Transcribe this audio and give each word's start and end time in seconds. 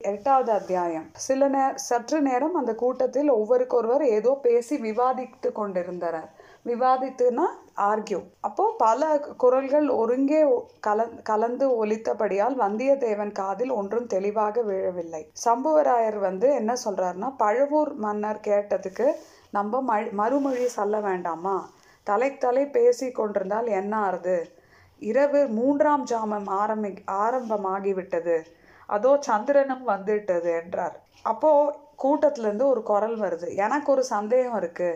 எட்டாவது 0.00 0.52
அத்தியாயம். 0.52 1.06
சில 1.16 1.48
நே 1.48 1.62
சற்று 1.74 2.20
நேரம் 2.20 2.54
அந்த 2.54 2.74
கூட்டத்தில் 2.74 3.30
ஒவ்வொருக்கொருவர் 3.30 4.04
ஏதோ 4.06 4.38
பேசி 4.42 4.76
விவாதித்து 4.76 5.52
கொண்டிருந்தனர். 5.52 6.28
விவாதித்துனா 6.66 7.46
ஆர்கியூ. 7.76 8.20
அப்போ 8.40 8.74
பல 8.78 9.18
குரல்கள் 9.36 9.88
ஒருங்கே 9.88 10.42
கல 10.86 11.22
கலந்து 11.22 11.86
ஒலித்தபடியால் 11.86 12.56
வந்தியத்தேவன் 12.58 13.32
காதில் 13.32 13.70
ஒன்றும் 13.70 14.06
தெளிவாக 14.06 14.62
விழவில்லை. 14.62 15.22
சம்புவராயர் 15.44 16.18
வந்து 16.18 16.54
என்ன 16.54 16.76
சொல்றாருன்னா 16.84 17.30
பழுவூர் 17.36 17.94
மன்னர் 17.94 18.40
கேட்டதுக்கு 18.40 19.08
நம்ம 19.50 19.82
மறுமொழி 20.12 20.68
சொல்ல 20.68 21.00
வேண்டாமா? 21.00 21.56
தலை 22.04 22.30
தலை 22.36 22.66
பேசி 22.66 23.10
கொண்டிருந்தால் 23.10 23.66
என்ன 23.66 24.10
ஆறுது? 24.10 24.38
இரவு 25.02 25.48
மூன்றாம் 25.48 26.06
ஜாமம் 26.10 26.48
ஆரம்பி 26.62 26.92
ஆரம்பமாகிவிட்டது. 27.24 28.38
அதோ 28.88 29.12
சந்திரனும் 29.28 29.84
வந்துட்டது 29.84 30.50
என்றார். 30.60 30.96
அப்போ 31.22 31.50
கூட்டத்திலேருந்து 32.02 32.66
ஒரு 32.72 32.82
குரல் 32.82 33.16
வருது. 33.20 33.48
எனக்கு 33.64 33.88
ஒரு 33.92 34.04
சந்தேகம் 34.14 34.56
இருக்கு. 34.56 34.90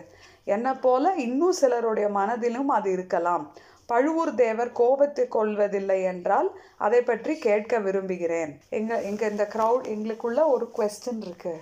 என்னை 0.45 0.73
போல 0.85 1.13
இன்னும் 1.25 1.59
சிலருடைய 1.61 2.07
மனதிலும் 2.19 2.71
அது 2.77 2.89
இருக்கலாம். 2.91 3.43
பழுவூர் 3.89 4.31
தேவர் 4.35 4.71
கோபத்தை 4.71 5.23
கொள்வதில்லை 5.27 5.97
என்றால் 6.11 6.49
அதை 6.77 6.99
பற்றி 7.01 7.33
கேட்க 7.37 7.79
விரும்புகிறேன். 7.79 8.51
எங்க 8.69 9.01
எங்க 9.09 9.23
இந்த 9.33 9.45
க்ரௌட் 9.55 9.85
எங்களுக்குள்ள 9.93 10.41
ஒரு 10.53 10.65
கொஸ்டின் 10.77 11.21
இருக்கு. 11.25 11.53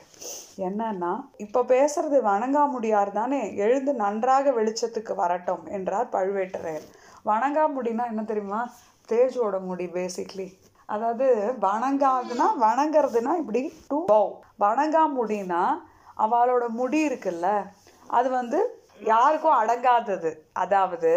என்னன்னா 0.68 1.12
இப்ப 1.38 1.66
பேசுறது 1.74 2.20
வணங்காமுடியார் 2.32 3.12
தானே 3.12 3.42
எழுந்து 3.66 3.94
நன்றாக 4.04 4.52
வெளிச்சத்துக்கு 4.52 5.16
வரட்டும் 5.16 5.64
என்றார் 5.78 6.10
பழுவேட்டரையர். 6.16 6.88
வணங்காமுடினா 7.26 8.06
என்ன 8.14 8.24
தெரியுமா? 8.24 8.62
தேஜோட 9.10 9.56
முடி 9.70 9.86
பேசிக்லி 9.98 10.48
அதாவது 10.92 11.28
வணங்காதுன்னா 11.68 12.48
வணங்குறதுனா 12.66 13.34
இப்படி 13.42 13.62
டு 13.92 13.98
பவ் 14.12 14.32
வணங்கா 14.66 15.04
முடினா 15.18 15.64
அவளோட 16.18 16.64
முடி 16.80 17.00
இருக்குல்ல 17.10 17.48
அது 18.18 18.30
வந்து 18.40 18.60
யாருக்கும் 19.12 19.60
அடங்காதது. 19.60 20.32
அதாவது 20.64 21.12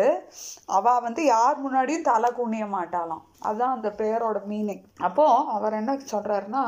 அவ 0.76 0.92
வந்து 1.06 1.22
யார் 1.24 1.56
முன்னாடியும் 1.64 2.06
தலை 2.10 2.30
குனிய 2.32 2.66
மாட்டாளாம். 2.76 3.24
அதுதான் 3.46 3.74
அந்த 3.76 3.88
பேரோட 4.00 4.38
மீனிங் 4.52 4.84
அப்போ 5.08 5.26
அவர் 5.56 5.78
என்ன 5.80 5.98
சொல்றாருன்னா 6.12 6.62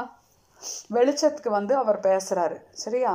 வெளிச்சத்துக்கு 0.96 1.50
வந்து 1.58 1.74
அவர் 1.82 1.98
பேசுறாரு. 2.08 2.56
சரியா? 2.84 3.14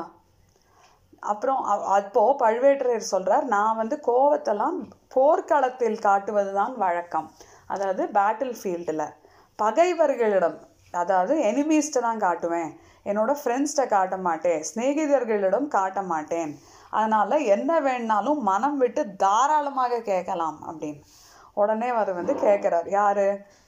அப்புறம் 1.32 1.62
அப்போ 1.98 2.24
பழுவேட்டரையர் 2.44 3.12
சொல்றார் 3.14 3.46
நான் 3.56 3.80
வந்து 3.82 3.96
கோவத்தெல்லாம் 4.08 4.78
போர்க்களத்தில் 5.16 6.04
காட்டுவது 6.08 6.54
தான் 6.60 6.76
வழக்கம். 6.86 7.28
அதாவது 7.74 8.04
பேட்டில் 8.18 8.56
ஃபீல்டில் 8.60 9.06
பகைவர்களிடம் 9.64 10.58
அதாவது 11.02 11.34
எனிமீஸ்ட்டை 11.50 12.02
தான் 12.06 12.24
காட்டுவேன். 12.26 12.72
என்னோட 13.10 13.32
ஃப்ரெண்ட்ஸ்கிட்ட 13.40 13.84
காட்ட 13.96 14.16
மாட்டேன். 14.28 14.62
சிநேகிதர்களிடம் 14.70 15.68
காட்ட 15.76 16.00
மாட்டேன். 16.12 16.52
அதனால் 17.00 17.46
என்ன 17.56 17.72
வேணாலும் 17.88 18.40
மனம் 18.50 18.78
விட்டு 18.82 19.02
தாராளமாக 19.24 20.02
கேட்கலாம் 20.12 20.60
அப்படின்னு. 20.70 21.02
உடனே 21.62 21.88
அவர் 21.94 22.12
வந்து 22.20 22.34
கேட்குறார் 22.46 22.88
யார்? 23.00 23.26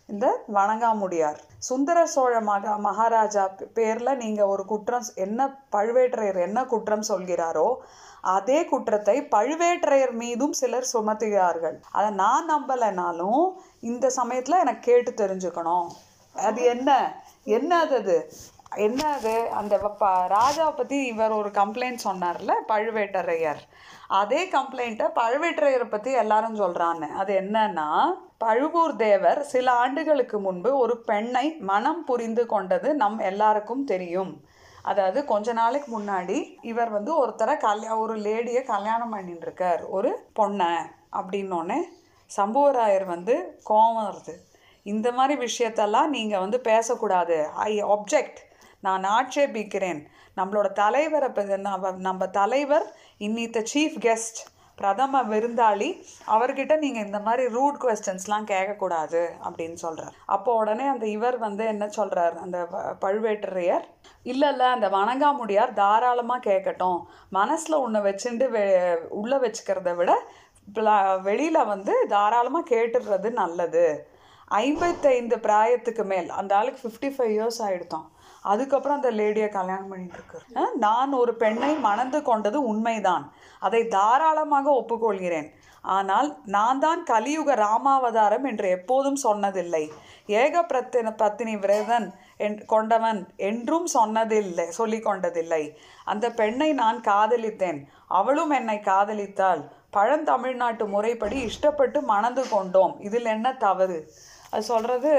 இந்த 0.09 0.27
வணங்காமுடியார். 0.57 1.39
சுந்தர 1.67 1.99
சோழ 2.13 2.33
மகா 2.49 2.73
மகாராஜா 2.87 3.43
பேரில் 3.77 4.19
நீங்கள் 4.23 4.51
ஒரு 4.53 4.63
குற்றம் 4.71 5.07
என்ன 5.25 5.47
பழுவேற்றையர் 5.75 6.39
என்ன 6.47 6.59
குற்றம் 6.73 7.09
சொல்கிறாரோ 7.11 7.67
அதே 8.23 8.65
குற்றத்தை 8.65 9.27
பழுவேற்றையர் 9.35 10.11
மீதும் 10.11 10.53
சிலர் 10.53 10.91
சுமத்துகிறார்கள். 10.93 11.77
அதை 11.91 12.09
நான் 12.11 12.49
நம்பலைனாலும் 12.49 13.43
இந்த 13.79 14.09
சமயத்தில் 14.09 14.59
எனக்கு 14.59 14.79
கேட்டு 14.79 15.11
தெரிஞ்சுக்கணும். 15.23 15.87
அது 16.35 16.63
என்ன? 16.63 16.89
என்ன 17.43 17.79
அது? 17.79 18.17
என்ன 18.75 19.01
அது 19.07 19.33
அந்த 19.49 19.73
ராஜாவை 20.37 20.73
பற்றி 20.75 21.05
இவர் 21.05 21.31
ஒரு 21.31 21.49
கம்ப்ளைண்ட் 21.49 21.99
சொன்னார்ல 22.03 22.51
பழுவேட்டரையர். 22.67 23.61
அதே 24.07 24.41
கம்ப்ளைண்ட்டை 24.45 25.07
பழுவேட்டரையரை 25.15 25.87
பற்றி 25.89 26.11
எல்லாரும் 26.13 26.59
சொல்கிறான்னு 26.59 27.09
அது 27.21 27.33
என்னன்னா 27.39 27.89
பழுவூர் 28.37 28.95
தேவர் 28.95 29.41
சில 29.43 29.67
ஆண்டுகளுக்கு 29.71 30.39
முன்பு 30.39 30.77
ஒரு 30.77 30.95
பெண்ணை 30.97 31.45
மனம் 31.59 32.03
புரிந்து 32.03 32.45
கொண்டது 32.45 32.95
நம் 32.95 33.19
எல்லாருக்கும் 33.19 33.85
தெரியும். 33.85 34.33
அதாவது 34.83 35.19
கொஞ்ச 35.25 35.53
நாளைக்கு 35.53 35.89
முன்னாடி 35.97 36.37
இவர் 36.61 36.89
வந்து 36.89 37.11
ஒருத்தரை 37.21 37.55
கல்யா 37.57 37.97
ஒரு 37.97 38.15
லேடியை 38.27 38.61
கல்யாணம் 38.63 39.13
பண்ணிட்டு 39.15 39.45
இருக்கார் 39.47 39.83
ஒரு 39.97 40.11
பொண்ணை 40.39 40.71
அப்படின்னோடனே 41.19 41.79
சம்புவராயர் 42.37 43.05
வந்து 43.05 43.35
கோவம் 43.69 43.99
வருது. 44.07 44.33
இந்த 44.83 45.07
மாதிரி 45.11 45.35
விஷயத்தெல்லாம் 45.45 46.09
நீங்கள் 46.15 46.43
வந்து 46.45 46.59
பேசக்கூடாது. 46.59 47.37
ஐ 47.67 47.73
ஆப்ஜெக்ட் 47.83 48.39
நான் 48.79 49.05
ஆட்சேபிக்கிறேன். 49.17 50.01
நம்மளோட 50.37 50.67
தலைவரை 50.83 51.29
நம்ம 52.07 52.27
தலைவர் 52.39 52.87
இன்னித்த 53.19 53.59
சீஃப் 53.73 53.97
கெஸ்ட் 54.05 54.41
பிரதம 54.77 55.21
விருந்தாளி 55.23 55.89
அவர்கிட்ட 56.27 56.73
நீங்கள் 56.77 57.05
இந்த 57.05 57.19
மாதிரி 57.19 57.43
ரூட் 57.55 57.77
கொஸ்டின்ஸ்லாம் 57.83 58.47
கேட்கக்கூடாது 58.51 59.21
அப்படின்னு 59.47 59.77
சொல்கிறார் 59.85 60.15
அப்போ 60.35 60.51
உடனே 60.61 60.85
அந்த 60.93 61.05
இவர் 61.15 61.37
வந்து 61.37 61.65
என்ன 61.73 61.87
சொல்கிறார் 61.97 62.37
அந்த 62.45 62.59
பழுவேட்டரையர் 63.03 63.85
இல்லை 64.31 64.49
இல்லை 64.53 64.67
அந்த 64.75 64.87
வணங்காமுடியார் 64.99 65.77
தாராளமாக 65.81 66.45
கேட்கட்டும் 66.49 66.99
மனசில் 67.39 67.81
ஒன்று 67.83 68.01
வச்சுட்டு 68.07 68.47
வெ 68.55 68.63
உள்ளே 69.21 69.39
வச்சுக்கிறத 69.45 69.93
விட 69.99 70.13
வெளியில் 71.27 71.69
வந்து 71.73 71.93
தாராளமாக 72.15 72.69
கேட்டுடுறது 72.73 73.29
நல்லது. 73.41 73.85
ஐம்பத்தைந்து 74.63 75.35
பிராயத்துக்கு 75.45 76.03
மேல். 76.11 76.29
அந்த 76.39 76.51
ஆளுக்கு 76.57 76.81
ஃபிஃப்டி 76.83 77.09
ஃபைவ் 77.15 77.33
இயர்ஸ் 77.35 77.59
ஆகிடுத்தோம் 77.67 78.07
அதுக்கப்புறம் 78.51 78.97
அந்த 78.99 79.11
லேடியை 79.19 79.49
கல்யாணம் 79.57 79.91
பண்ணிட்டு 79.91 80.17
இருக்கு 80.19 80.39
நான் 80.85 81.13
ஒரு 81.21 81.33
பெண்ணை 81.43 81.71
மணந்து 81.87 82.19
கொண்டது 82.29 82.57
உண்மைதான். 82.71 83.25
அதை 83.67 83.81
தாராளமாக 83.97 84.67
ஒப்புக்கொள்கிறேன். 84.79 85.49
ஆனால் 85.95 86.29
நான் 86.55 86.81
தான் 86.83 87.01
கலியுக 87.09 87.55
ராமாவதாரம் 87.63 88.45
என்று 88.49 88.67
எப்போதும் 88.77 89.17
சொன்னதில்லை. 89.23 89.81
ஏக 90.41 90.61
பிரத்தின 90.69 91.07
பத்தினி 91.21 91.55
விரதன் 91.63 92.07
என் 92.45 92.57
கொண்டவன் 92.73 93.19
என்றும் 93.49 93.87
சொன்னதில்லை 93.95 94.67
சொல்லி 94.79 94.99
கொண்டதில்லை. 95.07 95.63
அந்த 96.11 96.25
பெண்ணை 96.39 96.69
நான் 96.83 96.99
காதலித்தேன். 97.09 97.79
அவளும் 98.19 98.53
என்னை 98.59 98.77
காதலித்தாள். 98.91 99.63
பழந்தமிழ்நாட்டு 99.97 100.85
முறைப்படி 100.93 101.37
இஷ்டப்பட்டு 101.49 101.99
மணந்து 102.13 102.45
கொண்டோம். 102.53 102.93
இதில் 103.07 103.33
என்ன 103.35 103.47
தவறு? 103.65 103.99
அது 104.51 104.63
சொல்கிறது 104.71 105.11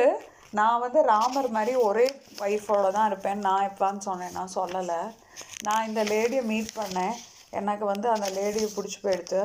நான் 0.59 0.83
வந்து 0.83 1.01
ராமர் 1.13 1.49
மாதிரி 1.55 1.73
ஒரே 1.89 2.07
ஒய்ஃபோட 2.47 2.87
தான் 2.97 3.09
இருப்பேன். 3.11 3.41
நான் 3.49 3.69
எப்பான்னு 3.69 4.07
சொன்னேன். 4.09 4.35
நான் 4.39 4.57
சொல்லலை. 4.59 5.01
நான் 5.67 5.87
இந்த 5.89 6.03
லேடியை 6.13 6.43
மீட் 6.51 6.75
பண்ணேன். 6.81 7.17
எனக்கு 7.61 7.85
வந்து 7.93 8.09
அந்த 8.15 8.27
லேடியை 8.39 8.69
பிடிச்சி 8.75 8.99
போயிடுத்து. 9.05 9.41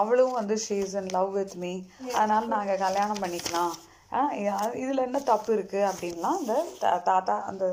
அவளும் 0.00 0.36
வந்து 0.40 0.56
she's 0.66 0.94
in 1.00 1.10
love 1.16 1.32
with 1.38 1.56
me 1.64 1.72
அதனால் 2.18 2.52
நாங்கள் 2.56 2.82
கல்யாணம் 2.86 3.22
பண்ணிக்கலாம். 3.24 3.74
இதில் 4.80 5.06
என்ன 5.06 5.18
தப்பு 5.30 5.50
இருக்குது 5.56 5.88
அப்படின்லாம் 5.90 6.38
அந்த 6.40 6.54
தாத்தா 7.06 7.36
அந்த 7.50 7.64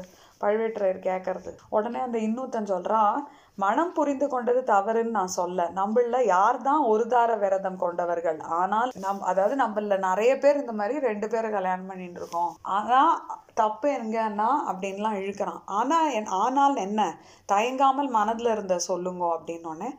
பழுவேட்டரையர் 0.41 0.99
கேட்கறது 1.07 1.51
உடனே 1.75 1.99
அந்த 2.05 2.17
இன்னொருத்தன் 2.27 2.71
சொல்கிறான் 2.73 3.17
மனம் 3.63 3.93
புரிந்து 3.97 4.27
கொண்டது 4.29 4.61
தவறுன்னு 4.71 5.17
நான் 5.19 5.35
சொல்ல. 5.37 5.65
நம்மள 5.79 6.19
யார் 6.25 6.59
தான் 6.61 6.83
ஒரு 6.91 7.05
தார 7.13 7.31
விரதம் 7.43 7.81
கொண்டவர்கள். 7.83 8.39
ஆனால் 8.59 8.91
நம் 9.05 9.21
அதாவது 9.31 9.55
நம்மள 9.63 9.97
நிறைய 10.09 10.31
பேர் 10.37 10.61
இந்த 10.63 10.75
மாதிரி 10.79 11.05
ரெண்டு 11.09 11.29
பேரை 11.29 11.49
கல்யாணம் 11.51 11.89
பண்ணிட்டு 11.91 12.21
இருக்கோம். 12.21 12.51
ஆனால் 12.77 13.13
தப்பு 13.53 13.89
எங்கன்னா 13.97 14.49
அப்படின்லாம் 14.69 15.19
இழுக்கிறான். 15.21 15.61
ஆனால் 15.79 16.13
என் 16.19 16.31
ஆனால் 16.43 16.77
என்ன? 16.85 17.01
தயங்காமல் 17.49 18.11
மனதில் 18.19 18.53
இருந்த 18.55 18.77
சொல்லுங்க 18.89 19.25
அப்படின்னோடனே 19.35 19.91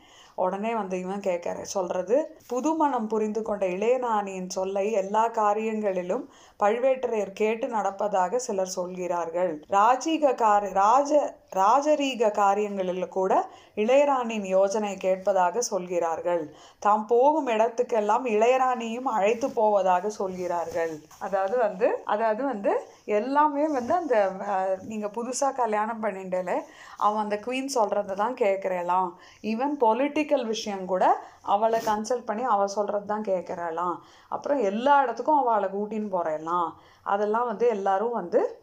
உடனே 0.45 0.71
வந்து 0.75 0.97
இவன் 0.99 1.27
கேட்குற 1.27 1.63
சொல்கிறது 1.73 2.17
புது 2.49 2.71
மனம் 2.75 3.09
புரிந்து 3.09 3.41
கொண்ட 3.43 3.65
இளையநாணியின் 3.77 4.53
சொல்லை 4.57 4.85
எல்லா 5.01 5.25
காரியங்களிலும் 5.41 6.25
பழுவேட்டரையர் 6.63 7.39
கேட்டு 7.43 7.67
நடப்பதாக 7.77 8.41
சிலர் 8.47 8.77
சொல்கிறார்கள். 8.79 9.53
ராஜீக 9.79 10.35
காரி 10.45 10.71
ராஜ 10.83 11.13
ராஜரீக 11.59 12.31
காரியங்களில் 12.41 13.15
கூட 13.17 13.33
இளையராணியின் 13.83 14.47
யோஜனை 14.57 14.93
கேட்பதாக 15.05 15.63
சொல்கிறார்கள். 15.71 16.43
தாம் 16.85 17.05
போகும் 17.13 17.49
இடத்துக்கெல்லாம் 17.55 18.27
இளையராணியும் 18.35 19.09
அழைத்து 19.17 19.49
போவதாக 19.59 20.11
சொல்கிறார்கள். 20.19 20.93
அதாவது 21.27 21.57
வந்து 21.67 21.89
அதாவது 22.15 22.43
வந்து 22.51 22.75
எல்லாமே 23.19 23.65
வந்து 23.79 23.95
அந்த 24.01 24.17
நீங்கள் 24.91 25.15
புதுசாக 25.19 25.59
கல்யாணம் 25.63 26.03
பண்ணிட்டேல 26.05 26.53
அவன் 27.07 27.23
அந்த 27.25 27.39
குவீன் 27.47 27.77
சொல்கிறத 27.79 28.19
தான் 28.23 28.37
கேட்குறலாம். 28.45 29.11
ஈவன் 29.53 29.75
பொலிட்டிக்கல் 29.85 30.47
விஷயம் 30.55 30.87
கூட 30.93 31.05
அவளை 31.45 31.81
கன்சல்ட் 31.81 32.25
பண்ணி 32.25 32.45
அவள் 32.45 32.69
சொல்கிறது 32.69 33.07
தான் 33.07 33.25
கேட்குறலாம் 33.25 33.97
அப்புறம் 34.29 34.59
எல்லா 34.59 35.03
இடத்துக்கும் 35.03 35.39
அவளை 35.39 35.69
கூட்டின்னு 35.69 36.11
போகிறலாம் 36.11 36.73
அதெல்லாம் 37.03 37.47
வந்து 37.47 37.69
எல்லாரும் 37.69 38.11
வந்து 38.11 38.61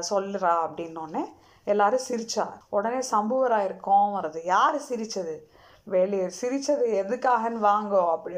சொல்கிறா 0.00 0.52
அப்படின்னோடனே 0.66 1.24
எல்லாரும் 1.64 2.06
சிரிச்சா. 2.08 2.46
உடனே 2.68 3.00
சம்புவராயர் 3.12 3.76
கோவம் 3.84 4.22
வருது 4.22 4.44
யார் 4.44 4.78
சிரித்தது 4.78 5.48
வெளியே 5.84 6.28
சிரித்தது 6.28 6.86
எதுக்காகன்னு 7.02 7.60
வாங்கோ 7.60 8.10
அப்படி 8.10 8.36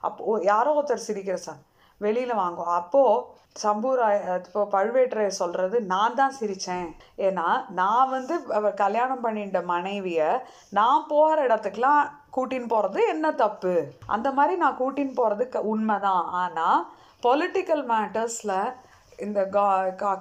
அப்போ 0.00 0.40
யாரோ 0.42 0.82
ஒருத்தர் 0.82 1.06
சிரிக்கிற 1.08 1.34
சார் 1.34 1.67
வெளியில் 1.98 2.32
வாங்குவோம். 2.32 2.74
அப்போது 2.74 3.36
சம்பூராய் 3.62 4.46
இப்போ 4.46 4.68
பழுவேட்டரையர் 4.72 5.38
சொல்கிறது 5.42 5.80
நான் 5.82 6.14
தான் 6.14 6.32
சிரித்தேன் 6.40 6.88
ஏன்னா 7.18 7.70
நான் 7.70 8.10
வந்து 8.10 8.40
அவர் 8.54 8.74
கல்யாணம் 8.74 9.24
பண்ணிட்ட 9.24 9.64
மனைவியை 9.64 10.28
நான் 10.70 11.04
போகிற 11.08 11.46
இடத்துக்குலாம் 11.46 12.02
கூட்டின்னு 12.36 12.68
போகிறது 12.68 13.06
என்ன 13.08 13.32
தப்பு? 13.32 13.84
அந்த 14.06 14.32
மாதிரி 14.32 14.56
நான் 14.56 14.78
கூட்டின்னு 14.78 15.14
போகிறது 15.14 15.48
க- 15.48 15.60
உண்மைதான். 15.60 16.24
ஆனால் 16.32 16.86
பொலிட்டிக்கல் 17.22 17.84
மேட்டர்ஸில் 17.84 18.72
இந்த 19.18 19.40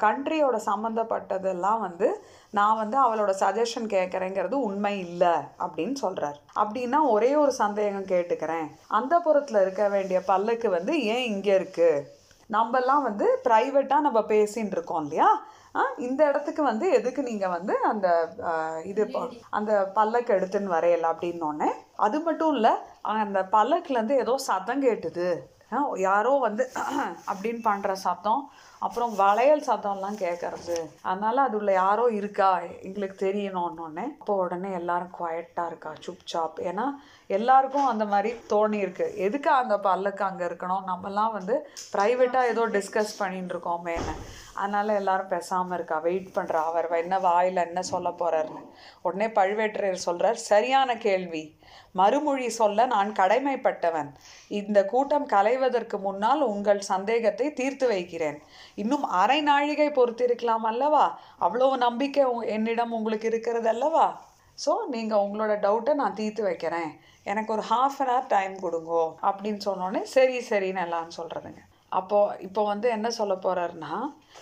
கண்ட்ரியோட 0.03 0.57
சம்மந்தப்பட்டதெல்லாம் 0.67 1.79
வந்து 1.79 2.07
நான் 2.53 2.79
வந்து 2.79 2.97
அவளோட 2.97 3.31
சஜஷன் 3.41 3.87
கேட்குறேங்கிறது 3.91 4.57
உண்மை 4.67 4.93
இல்லை 5.05 5.33
அப்படின்னு 5.63 5.97
சொல்கிறார் 6.01 6.37
அப்படின்னா 6.55 6.99
ஒரே 7.13 7.31
ஒரு 7.35 7.53
சந்தேகம் 7.59 8.11
கேட்டுக்கிறேன். 8.11 8.67
அந்த 8.91 9.13
புறத்தில் 9.19 9.63
இருக்க 9.63 9.85
வேண்டிய 9.89 10.19
பல்லக்கு 10.29 10.69
வந்து 10.71 10.93
ஏன் 11.07 11.25
இங்கே 11.31 11.53
இருக்குது 11.57 12.05
நம்மெல்லாம் 12.49 13.05
வந்து 13.07 13.27
ப்ரைவேட்டாக 13.45 14.05
நம்ம 14.05 14.19
பேசின்னு 14.29 14.75
இருக்கோம் 14.75 15.03
இல்லையா? 15.05 15.29
ஆ, 15.75 15.81
இந்த 16.05 16.21
இடத்துக்கு 16.29 16.61
வந்து 16.63 16.85
எதுக்கு 16.93 17.21
நீங்கள் 17.23 17.53
வந்து 17.55 17.73
அந்த 17.89 18.07
இது 18.85 19.03
அந்த 19.51 19.71
பல்லக்கு 19.97 20.31
எடுத்துன்னு 20.37 20.73
வரையலை 20.75 21.07
அப்படின்னோடனே 21.11 21.69
அது 22.05 22.19
மட்டும் 22.21 22.53
இல்லை 22.55 22.73
அந்த 23.17 23.41
பல்லக்குலேருந்து 23.53 24.17
ஏதோ 24.23 24.35
சத்தம் 24.47 24.83
கேட்டுது. 24.83 25.27
ஆ, 25.71 25.77
யாரோ 26.05 26.33
வந்து 26.43 26.63
அப்படின்னு 27.29 27.61
பண்ணுற 27.65 27.91
சத்தம் 28.03 28.41
அப்புறம் 28.81 29.15
வளையல் 29.15 29.63
சத்தம்லாம் 29.67 30.17
கேட்கறது 30.17 30.89
அதனால 31.01 31.41
அது 31.41 31.57
உள்ள 31.57 31.71
யாரோ 31.71 32.07
இருக்கா? 32.07 32.61
எங்களுக்கு 32.83 33.25
தெரியணும்னோடனே 33.25 34.03
அப்போ 34.19 34.35
உடனே 34.35 34.71
எல்லாரும் 34.71 35.13
குவாய்ட்டாக 35.19 35.67
இருக்கா? 35.67 35.93
சுப் 35.99 36.25
சாப் 36.25 36.59
ஏன்னா 36.59 36.85
எல்லாருக்கும் 37.27 37.85
அந்த 37.85 38.05
மாதிரி 38.05 38.35
தோணி 38.49 38.73
இருக்கு. 38.73 39.13
எதுக்கு 39.15 39.49
அந்த 39.49 39.77
பல்லுக்கு 39.77 40.23
அங்கே 40.23 40.45
இருக்கணும்? 40.45 40.83
நம்மலாம் 40.87 41.31
வந்து 41.31 41.67
ப்ரைவேட்டாக 41.93 42.47
ஏதோ 42.47 42.67
டிஸ்கஸ் 42.67 43.19
பண்ணிட்டு 43.19 43.53
இருக்கோமேன்னு 43.55 44.13
அதனால 44.55 44.93
எல்லாரும் 44.93 45.27
பேசாமல் 45.27 45.77
இருக்கா? 45.77 45.97
வெயிட் 45.97 46.35
பண்ணுறா 46.35 46.63
அவர் 46.63 46.91
என்ன 46.91 47.19
வாயில் 47.19 47.55
என்ன 47.55 47.81
சொல்ல 47.81 48.09
போறாருன்னு. 48.09 48.63
உடனே 49.01 49.27
பழுவேற்றையர் 49.27 50.05
சொல்கிறார் 50.07 50.35
சரியான 50.35 50.95
கேள்வி. 50.97 51.56
மறுமொழி 51.99 52.47
சொல்ல 52.59 52.85
நான் 52.93 53.11
கடமைப்பட்டவன். 53.19 54.09
இந்த 54.59 54.79
கூட்டம் 54.93 55.27
கலைவதற்கு 55.35 55.99
முன்னால் 56.07 56.41
உங்கள் 56.53 56.81
சந்தேகத்தை 56.91 57.47
தீர்த்து 57.59 57.87
வைக்கிறேன். 57.93 58.37
இன்னும் 58.83 59.05
அரை 59.21 59.39
நாழிகை 59.41 59.89
பொறுத்திருக்கலாம் 59.99 60.67
அல்லவா? 60.71 61.05
அவ்வளவு 61.45 61.77
நம்பிக்கை 61.87 62.25
என்னிடம் 62.57 62.95
உங்களுக்கு 62.99 63.29
இருக்கிறது 63.33 63.69
அல்லவா? 63.75 64.07
ஸோ 64.59 64.73
நீங்கள் 64.93 65.23
உங்களோட 65.25 65.53
டவுட்டை 65.65 65.93
நான் 65.93 66.19
தீர்த்து 66.19 66.43
வைக்கிறேன். 66.43 66.91
எனக்கு 67.31 67.51
ஒரு 67.55 67.63
ஹாஃப் 67.71 67.97
அன் 68.01 68.11
ஹவர் 68.11 68.29
டைம் 68.35 68.53
கொடுங்கோ. 68.65 69.03
அப்படின்னு 69.29 69.61
சொன்னோடனே 69.65 70.01
சரி 70.15 70.37
சரின்னு 70.49 70.83
எல்லாம் 70.85 71.09
சொல்கிறதுங்க 71.17 71.61
அப்போது 71.97 72.37
இப்போ 72.45 72.61
வந்து 72.69 72.87
என்ன 72.95 73.07
சொல்ல 73.17 73.33
போகிறாருன்னா 73.43 73.91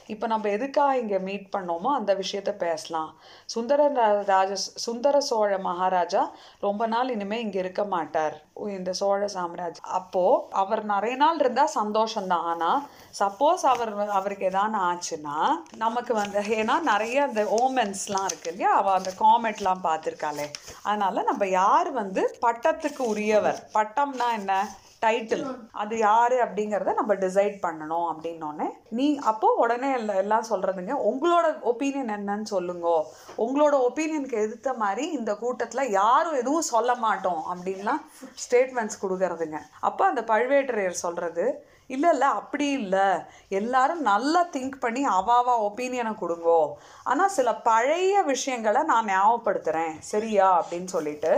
இப்போ 0.06 0.28
நம்ம 0.28 0.50
எதுக்காக 0.50 0.98
இங்கே 0.98 1.20
மீட் 1.20 1.54
பண்ணோமோ 1.58 1.96
அந்த 1.96 2.16
விஷயத்த 2.16 2.52
பேசலாம். 2.52 3.16
சுந்தர 3.46 3.90
ரா- 3.90 4.26
ராஜ 4.26 4.56
சுந்தர 4.56 5.20
சோழ 5.20 5.58
மகாராஜா 5.58 6.32
ரொம்ப 6.60 6.88
நாள் 6.88 7.10
இனிமேல் 7.10 7.40
இங்கே 7.40 7.60
இருக்க 7.60 7.84
மாட்டார். 7.84 8.44
இந்த 8.66 8.94
சோழ 8.94 9.26
சாம்ராஜ். 9.26 9.76
அப்போ 9.82 10.48
அவர் 10.52 10.86
நிறைய 10.86 11.16
நாள் 11.16 11.40
இருந்தால் 11.40 11.70
சந்தோஷம்தான். 11.76 12.42
ஆனால் 12.42 12.84
சப்போஸ் 13.20 13.66
அவர் 13.66 14.10
அவருக்கு 14.10 14.50
எதான 14.50 14.74
ஆச்சுன்னா 14.74 15.50
நமக்கு 15.78 16.14
வந்து 16.14 16.40
ஏன்னா 16.40 16.80
நிறைய 16.80 17.24
அந்த 17.24 17.44
ஓமென்ஸ்லாம் 17.44 18.26
இருக்கு 18.26 18.52
இல்லையா? 18.52 18.76
அவள் 18.76 18.94
அந்த 18.94 19.12
காமெட்லாம் 19.20 19.86
பார்த்துருக்காளே. 19.86 20.52
அதனால 20.84 21.22
நம்ம 21.22 21.48
யார் 21.48 21.92
வந்து 21.92 22.38
பட்டத்துக்கு 22.42 22.98
உரியவர்? 22.98 23.70
பட்டம்னா 23.74 24.32
என்ன? 24.34 24.76
டைட்டில் 25.06 25.56
அது 25.72 25.98
யார் 25.98 26.32
அப்படிங்கிறத 26.32 26.94
நம்ம 26.94 27.16
டிசைட் 27.16 27.58
பண்ணணும் 27.62 28.14
அப்படின்னோடனே 28.14 28.70
நீ 28.90 29.18
அப்போது 29.18 29.56
உடனே 29.56 29.85
உடனே 29.94 30.18
எல்லாம் 30.18 30.46
சொல்கிறதுங்க 30.50 30.94
உங்களோட 31.12 31.46
ஒப்பீனியன் 31.62 32.10
என்னன்னு 32.10 32.42
சொல்லுங்க. 32.42 33.06
உங்களோட 33.38 33.76
ஒப்பீனியனுக்கு 33.88 34.38
எதிர்த்த 34.46 34.74
மாதிரி 34.74 35.12
இந்த 35.12 35.36
கூட்டத்தில் 35.36 35.92
யாரும் 35.92 36.34
எதுவும் 36.34 36.62
சொல்ல 36.62 36.96
மாட்டோம் 36.96 37.44
அப்படின்லாம் 37.52 38.02
ஸ்டேட்மெண்ட்ஸ் 38.44 39.02
கொடுக்கறதுங்க. 39.02 39.60
அப்போ 39.80 40.06
அந்த 40.06 40.22
பழுவேட்டரையர் 40.22 41.04
சொல்கிறது 41.06 41.74
இல்லை 41.88 42.10
இல்லை 42.10 42.28
அப்படி 42.28 42.70
இல்லை. 42.70 43.08
எல்லாரும் 43.48 44.02
நல்லா 44.02 44.46
திங்க் 44.46 44.76
பண்ணி 44.80 45.08
அவாவா 45.08 45.54
ஒப்பீனியனை 45.68 46.14
கொடுங்கோ. 46.22 46.72
ஆனால் 47.04 47.30
சில 47.30 47.56
பழைய 47.56 48.22
விஷயங்களை 48.22 48.84
நான் 48.84 49.08
ஞாபகப்படுத்துகிறேன் 49.08 49.94
சரியா? 50.00 50.48
அப்படின்னு 50.62 50.86
சொல்லிட்டு 50.86 51.34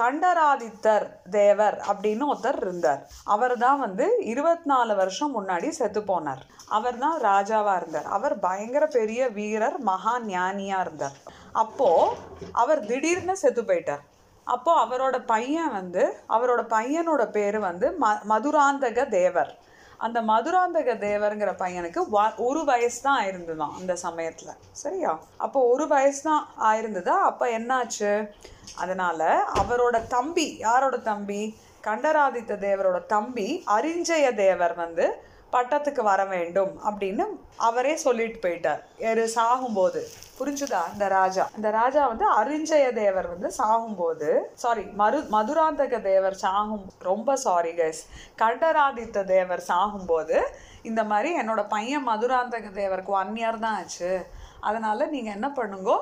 கண்டராதித்தர் 0.00 1.06
தேவர் 1.30 1.76
அப்படின்னு 1.90 2.24
ஒருத்தர் 2.32 2.60
இருந்தார். 2.64 3.00
அவர் 3.34 3.54
தான் 3.64 3.78
வந்து 3.78 4.06
இருபத்தி 4.32 4.68
நாலு 4.72 4.94
வருஷம் 4.94 5.34
முன்னாடி 5.36 5.68
செத்து 5.68 6.00
போனார். 6.00 6.42
அவர் 6.68 6.98
தான் 6.98 7.18
ராஜாவாக 7.20 7.78
இருந்தார். 7.80 8.08
அவர் 8.16 8.34
பயங்கர 8.38 8.86
பெரிய 8.98 9.28
வீரர் 9.38 9.78
மகா 9.90 10.14
ஞானியாக 10.20 10.84
இருந்தார். 10.86 11.16
அப்போது 11.52 12.16
அவர் 12.52 12.86
திடீர்னு 12.86 13.36
செத்து 13.36 13.62
போயிட்டார். 13.62 14.04
அப்போது 14.44 14.82
அவரோட 14.84 15.16
பையன் 15.26 15.72
வந்து 15.72 16.02
அவரோட 16.28 16.60
பையனோட 16.74 17.22
பேர் 17.30 17.58
வந்து 17.58 17.86
ம 18.02 18.12
மதுராந்தக 18.32 19.08
தேவர். 19.08 19.50
அந்த 19.98 20.22
மதுராந்தக 20.22 20.94
தேவருங்கிற 20.94 21.52
பையனுக்கு 21.58 22.06
வ- 22.12 22.34
ஒரு 22.36 22.64
வயசு 22.64 23.02
தான் 23.02 23.24
ஆயிருந்துதான் 23.24 23.72
அந்த 23.78 23.96
சமயத்துல. 24.02 24.48
சரியா? 24.72 25.18
அப்போ 25.36 25.60
ஒரு 25.60 25.88
வயசு 25.88 26.22
தான் 26.22 26.48
ஆயிருந்ததா? 26.60 27.18
அப்ப 27.22 27.58
என்னாச்சு? 27.58 28.30
அதனால 28.76 29.44
அவரோட 29.54 30.06
தம்பி 30.06 30.56
யாரோட 30.58 30.96
தம்பி? 30.96 31.58
கண்டராதித்த 31.80 32.56
தேவரோட 32.56 33.06
தம்பி 33.06 33.64
அரிஞ்சய 33.66 34.34
தேவர் 34.34 34.74
வந்து 34.74 35.22
பட்டத்துக்கு 35.52 36.02
வர 36.02 36.20
வேண்டும் 36.32 36.72
அப்படின்னு 36.88 37.24
அவரே 37.68 37.92
சொல்லிட்டு 37.96 38.38
போயிட்டார். 38.44 38.80
எரு 39.10 39.24
சாகும்போது. 39.36 40.00
புரிஞ்சுதா 40.38 40.80
இந்த 40.92 41.06
ராஜா? 41.08 41.44
இந்த 41.56 41.68
ராஜா 41.70 42.02
வந்து 42.06 42.26
அரிஞ்சய 42.40 42.92
தேவர் 42.98 43.28
வந்து 43.28 43.48
சாகும்போது 43.58 44.28
சாரி 44.62 44.84
மரு 45.00 45.20
மதுராந்தக 45.34 46.00
தேவர் 46.00 46.36
சாகும் 46.44 46.84
ரொம்ப 47.08 47.36
சாரி 47.46 47.72
கைஸ் 47.80 48.02
கண்டராதித்த 48.42 49.24
தேவர் 49.34 49.64
சாகும்போது 49.70 50.36
இந்த 50.82 51.04
மாதிரி 51.04 51.30
என்னோட 51.40 51.62
பையன் 51.68 52.06
மதுராந்தக 52.08 52.68
தேவருக்கு 52.80 53.12
ஒன் 53.22 53.34
இயர் 53.36 53.64
தான் 53.64 53.78
ஆச்சு. 53.80 54.12
அதனால 54.60 55.06
நீங்கள் 55.06 55.34
என்ன 55.34 55.48
பண்ணுங்கோ 55.56 55.98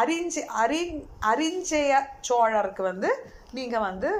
அரிஞ்சி 0.00 0.40
அறி 0.62 0.80
அறிஞ்சய 1.30 1.92
சோழருக்கு 2.28 2.82
வந்து 2.82 3.10
நீங்கள் 3.52 3.80
வந்து 3.80 4.10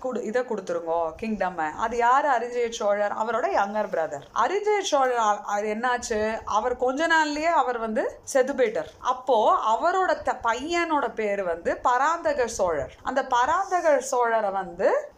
குடு 0.00 0.24
இதை 0.24 0.42
கொடுத்துருங்கோ 0.42 1.12
கிங்டம்மை 1.22 1.70
அது 1.70 1.96
யார்? 1.96 2.24
அரிஜய 2.24 2.70
சோழர் 2.70 3.12
அவரோட 3.12 3.44
யங்கர் 3.44 3.88
பிரதர் 3.92 4.22
அரிஜய 4.34 4.80
சோழர் 4.80 5.40
அது 5.46 5.74
என்னாச்சு? 5.74 6.40
அவர் 6.44 6.76
கொஞ்ச 6.76 7.06
நாள்லயே 7.06 7.44
அவர் 7.44 7.78
வந்து 7.78 8.20
செது 8.32 8.52
போயிட்டார். 8.52 8.86
அப்போ 8.98 9.58
அவரோட 9.74 10.22
த- 10.22 10.40
பையனோட 10.42 11.14
பேர் 11.14 11.42
வந்து 11.42 11.76
பராந்தக 11.76 12.46
சோழர். 12.46 12.94
அந்த 13.02 13.26
பராந்தக 13.26 14.02
சோழரை 14.10 14.52
வந்து 14.52 15.12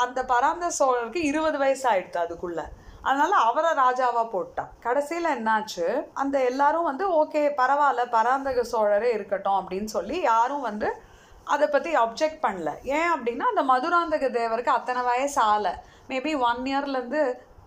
அந்த 0.00 0.24
பராந்தக 0.24 0.84
சோழருக்கு 0.84 1.16
இருபது 1.16 1.58
வயசு 1.58 1.90
ஆயிடுது 1.90 2.16
அதுக்குள்ள. 2.16 2.64
அதனால 3.02 3.34
அவரை 3.34 3.70
ராஜாவா 3.70 4.28
போட்டான். 4.32 4.68
கடைசியில 4.82 5.26
என்னாச்சு? 5.38 6.06
அந்த 6.14 6.44
எல்லாரும் 6.44 6.84
வந்து 6.84 7.24
ஓகே 7.24 7.52
பரவாயில்ல 7.56 8.10
பராந்தக 8.10 8.62
சோழரே 8.72 9.12
இருக்கட்டும் 9.12 9.52
அப்படின்னு 9.52 9.84
சொல்லி 9.84 10.20
யாரும் 10.20 10.60
வந்து 10.60 11.08
அதை 11.54 11.66
பத்தி 11.74 11.90
அப்ஜெக்ட் 12.04 12.42
பண்ணல. 12.46 12.72
ஏன் 12.98 13.10
அப்படின்னா 13.14 13.46
அந்த 13.52 13.62
மதுராந்தக 13.72 14.28
தேவருக்கு 14.40 14.72
அத்தனை 14.78 15.02
வயசு 15.12 15.38
ஆகல 15.50 15.70
மேபி 16.10 16.32
ஒன் 16.48 16.64
இயர்ல 16.70 16.98
இருந்து 16.98 17.22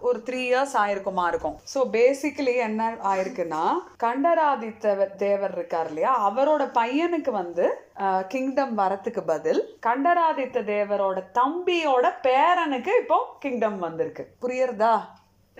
ஒரு 0.08 0.20
த்ரீ 0.28 0.40
இயர்ஸ் 0.48 0.74
ஆயிருக்குமா 0.82 1.26
இருக்கும். 1.32 1.56
ஸோ 1.74 1.80
பேசிக்கலி 1.94 2.54
என்ன 2.66 2.88
ஆயிருக்குன்னா 3.12 3.62
கண்டராதித்த 4.04 4.96
தேவர் 5.22 5.54
இருக்கார் 5.58 5.90
இல்லையா? 5.92 6.14
அவரோட 6.30 6.64
பையனுக்கு 6.80 7.32
வந்து 7.42 7.66
கிங்டம் 8.34 8.76
வரத்துக்கு 8.82 9.22
பதில் 9.32 9.62
கண்டராதித்த 9.88 10.66
தேவரோட 10.74 11.24
தம்பியோட 11.40 12.06
பேரனுக்கு 12.28 12.94
இப்போ 13.04 13.20
கிங்டம் 13.46 13.80
வந்திருக்கு. 13.88 14.26
புரியுறதா? 14.44 14.96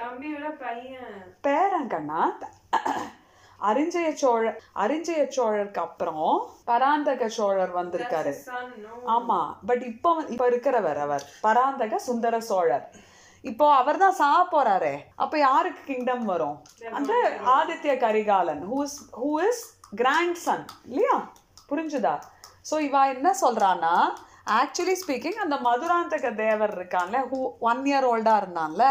தம்பியோட 0.02 0.50
பையன். 0.66 1.18
பேரன் 1.48 1.92
கண்ணா? 1.96 2.22
அரிஞ்சய 3.70 4.10
சோழர் 4.22 4.58
அரிஞ்சய 4.84 5.22
சோழருக்கு 5.36 5.82
அப்புறம் 5.88 6.26
பராந்தக 6.70 7.28
சோழர் 7.38 7.74
வந்திருக்காரு? 7.80 8.34
ஆமா 9.16 9.40
பட் 9.70 9.84
இப்போ 9.92 10.12
இப்ப 10.34 10.48
இருக்கிறவர் 10.52 11.00
அவர். 11.06 11.24
பராந்தக 11.48 12.00
சுந்தர 12.08 12.42
சோழர். 12.50 12.86
இப்போ 13.44 13.66
அவர் 13.74 14.02
தான் 14.04 14.18
சா 14.20 14.30
போறாரே. 14.52 14.94
அப்ப 15.16 15.34
யாருக்கு 15.38 15.82
கிங்டம் 15.90 16.26
வரும்? 16.26 16.58
அந்த 16.98 17.14
Aditya 17.58 17.96
Karikalan 18.04 18.62
who 18.72 18.78
is 18.84 19.00
who 19.22 19.32
is 19.48 19.64
grandson 20.46 20.66
இல்லையா? 20.90 21.16
புரிஞ்சுதா? 21.72 22.16
ஸோ 22.70 22.76
இவ 22.88 23.02
என்ன 23.16 23.30
சொல்றான்னா 23.42 23.96
ஆக்சுவலி 24.60 24.96
ஸ்பீக்கிங் 25.02 25.38
அந்த 25.44 25.56
மதுராந்தக 25.68 26.30
தேவர் 26.36 26.74
இருக்கான்ல 26.78 27.20
ஹூ 27.32 27.40
ஒன் 27.70 27.84
இயர் 27.90 28.08
ஓல்டா 28.12 28.34
இருந்தான்ல 28.42 28.86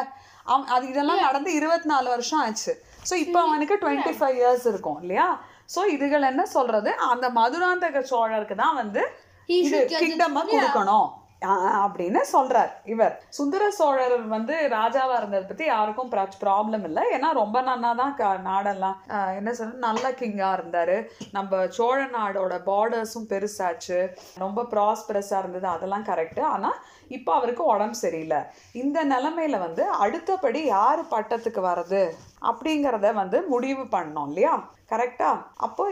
அவன் 0.47 0.67
அது 0.75 0.85
இதெல்லாம் 0.93 1.25
நடந்து 1.27 1.51
இருபத்தி 1.59 1.89
நாலு 1.93 2.09
வருஷம் 2.15 2.43
ஆச்சு. 2.47 2.73
ஸோ 3.09 3.15
இப்போ 3.25 3.39
அவனுக்கு 3.47 3.75
டுவெண்ட்டி 3.83 4.13
ஃபைவ் 4.19 4.37
இயர்ஸ் 4.43 4.67
இருக்கும் 4.73 4.99
இல்லையா? 5.03 5.27
ஸோ 5.75 5.81
இதுகள் 5.95 6.29
என்ன 6.31 6.43
சொல்றது? 6.57 6.91
அந்த 7.13 7.27
மதுராந்தக 7.39 8.03
சோழருக்கு 8.13 8.57
தான் 8.65 8.79
வந்து 8.83 9.03
கிங்டம். 9.49 10.37
கொடுக்கணும். 10.53 11.09
அப்படின்னு 11.47 12.21
சொல்றார் 12.33 12.71
இவர். 12.85 13.23
சுந்தர 13.29 13.71
சோழர் 13.71 14.27
வந்து 14.27 14.55
ராஜாவா 14.55 15.17
இருந்ததை 15.17 15.41
பத்தி 15.41 15.65
யாருக்கும் 15.65 16.11
ப்ராப்ளம் 16.11 16.85
இல்லை. 16.85 17.03
ஏன்னா 17.13 17.33
ரொம்ப 17.33 17.63
நன்னா 17.63 17.95
தான் 17.95 18.15
க- 18.15 18.41
நாடெல்லாம் 18.45 18.97
என்ன 19.35 19.51
சொல்ற 19.51 19.73
நல்ல 19.73 20.11
கிங்கா 20.11 20.51
இருந்தாரு. 20.59 21.07
நம்ம 21.33 21.67
சோழ 21.69 22.05
நாடோட 22.05 22.61
பார்டர்ஸும் 22.67 23.29
பெருசாச்சு. 23.29 24.15
ரொம்ப 24.39 24.63
ப்ராஸ்பரஸா 24.63 25.39
இருந்தது 25.39 25.67
அதெல்லாம் 25.67 26.05
கரெக்ட் 26.05 26.41
ஆனா 26.41 26.75
இப்போ 27.09 27.35
அவருக்கு 27.35 27.65
உடம்பு 27.65 27.95
சரியில்லை. 27.95 28.39
இந்த 28.73 29.05
நிலைமையில 29.05 29.59
வந்து 29.59 29.89
அடுத்தபடி 29.89 30.65
யார் 30.65 31.05
பட்டத்துக்கு 31.05 31.61
வர்றது 31.63 32.11
அப்படிங்கிறத 32.43 33.15
வந்து 33.15 33.47
முடிவு 33.47 33.83
பண்ணோம் 33.83 34.27
இல்லையா? 34.27 34.71
கரெக்டா 34.89 35.43
அப்போ 35.57 35.91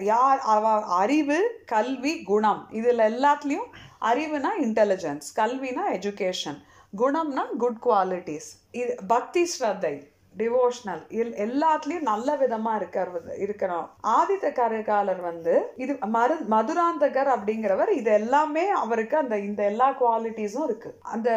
யார் 0.00 0.38
அவ 0.38 0.84
அறிவு 0.84 1.62
கல்வி 1.66 2.22
குணம் 2.22 2.66
இதில் 2.70 2.98
எல்லாத்துலேயும் 2.98 3.70
அறிவுனா 4.10 4.52
இன்டெலிஜென்ஸ் 4.66 5.28
கல்வினா 5.40 5.84
எஜுகேஷன் 5.96 6.60
குணம்னா 7.00 7.44
குட் 7.64 7.82
குவாலிட்டிஸ் 7.88 8.48
இது 8.80 8.92
பக்தி 9.14 9.42
ஸ்ரத்தை 9.52 9.94
டிவோஷனல் 10.40 11.00
எல்லாத்துலயும் 11.44 12.08
நல்ல 12.10 12.28
விதமா 12.42 12.72
இருக்கிறது 12.80 13.30
இருக்கணும். 13.44 13.86
ஆதித்த 14.16 14.46
கரிகாலர் 14.58 15.22
வந்து 15.28 15.54
இது 15.82 15.92
மரு 16.16 16.34
மதுராந்தகர் 16.54 17.30
அப்படிங்கிறவர் 17.34 17.90
இது 18.00 18.10
எல்லாமே 18.20 18.64
அவருக்கு 18.82 19.16
அந்த 19.22 19.38
இந்த 19.48 19.62
எல்லா 19.70 19.88
குவாலிட்டிஸும் 20.02 20.66
இருக்கு. 20.68 20.90
அந்த 21.14 21.30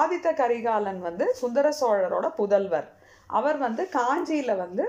ஆதித்த 0.00 0.28
கரிகாலன் 0.42 1.00
வந்து 1.08 1.26
சுந்தர 1.42 1.72
சோழரோட 1.80 2.28
புதல்வர். 2.40 2.88
அவர் 3.38 3.58
வந்து 3.66 3.82
காஞ்சியில 3.98 4.56
வந்து 4.64 4.86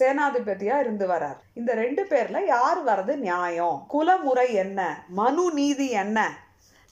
சேனாதிபதியா 0.00 0.80
இருந்து 0.80 1.08
வரார். 1.08 1.36
இந்த 1.54 1.74
ரெண்டு 1.74 2.04
பேர்ல 2.04 2.46
யார் 2.46 2.84
வர்றது 2.84 3.16
நியாயம்? 3.16 3.84
குலமுறை 3.88 4.52
என்ன? 4.52 5.04
மனு 5.08 5.50
நீதி 5.52 5.90
என்ன? 5.90 6.32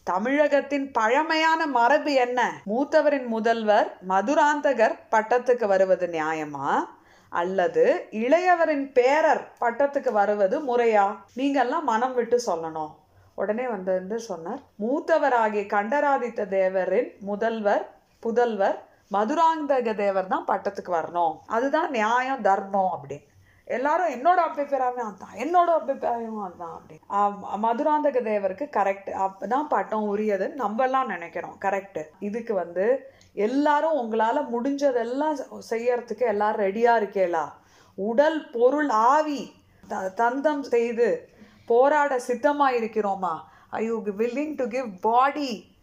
தமிழகத்தின் 0.04 0.92
பழமையான 0.92 1.66
மரபு 1.66 2.12
என்ன? 2.12 2.52
மூத்தவரின் 2.66 3.26
முதல்வர் 3.26 3.96
மதுராந்தகர் 4.08 4.98
பட்டத்துக்கு 5.10 5.66
வருவது 5.66 6.06
நியாயமா? 6.06 6.84
அல்லது 7.28 8.06
இளையவரின் 8.10 8.92
பேரர் 8.92 9.52
பட்டத்துக்கு 9.60 10.12
வருவது 10.12 10.60
முறையா? 10.60 11.16
நீங்கெல்லாம் 11.36 11.82
மனம் 11.82 12.14
விட்டு 12.14 12.40
சொல்லணும். 12.46 12.90
உடனே 13.34 13.68
வந்து 13.68 14.18
சொன்னார் 14.18 14.60
மூத்தவராகிய 14.78 15.66
கண்டராதித்த 15.66 16.46
தேவரின் 16.46 17.18
முதல்வர் 17.18 17.94
புதல்வர் 18.22 18.78
மதுராந்தக 19.10 19.94
தேவர் 19.94 20.26
தான் 20.26 20.44
பட்டத்துக்கு 20.48 20.92
வரணும். 20.92 21.38
அதுதான் 21.46 21.90
நியாயம் 21.90 22.42
தர்மம் 22.42 22.98
அப்படின்னு. 22.98 23.26
எல்லாரும் 23.64 24.06
என்னோட 24.06 24.38
அபிப்பிராயமே 24.50 24.94
அதுதான் 24.94 25.34
என்னோட 25.34 25.70
அபிப்பிராயமும் 25.80 26.46
அதான் 26.46 26.76
அப்படின்னு. 26.76 27.40
மதுராந்தக 27.62 28.20
தேவருக்கு 28.20 28.68
கரெக்ட் 28.76 29.10
அப்பதான் 29.12 29.66
பட்டம் 29.68 30.16
உரியதுன்னு 30.16 30.52
நம்ம 30.52 30.82
எல்லாம் 30.82 31.06
நினைக்கிறோம். 31.06 31.58
கரெக்ட் 31.60 32.04
இதுக்கு 32.18 32.54
வந்து 32.54 33.10
எல்லாரும் 33.32 33.92
உங்களால் 33.92 34.60
முடிஞ்சதெல்லாம் 34.60 35.60
செய்யறதுக்கு 35.70 36.26
எல்லாரும் 36.26 36.66
ரெடியா 36.66 37.02
இருக்கேளா? 37.02 37.52
உடல் 37.94 38.50
பொருள் 38.50 38.88
ஆவி 38.88 39.52
த- 39.88 40.12
தந்தம் 40.16 40.60
செய்து 40.60 41.28
போராட 41.66 42.18
சித்தமாக 42.18 42.76
இருக்கிறோமா 42.76 43.38
I 43.70 43.84
you 43.84 44.02
willing 44.02 44.54
to 44.56 44.66
give 44.66 45.00
body 45.00 45.76